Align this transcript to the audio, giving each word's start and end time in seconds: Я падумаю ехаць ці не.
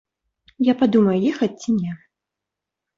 Я 0.71 0.75
падумаю 0.79 1.19
ехаць 1.35 1.53
ці 1.61 1.79
не. 1.85 1.91